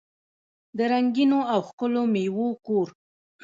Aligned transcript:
د 0.77 0.79
رنګینو 0.91 1.39
او 1.53 1.59
ښکلو 1.67 2.01
میوو 2.13 2.47
کور. 2.65 2.87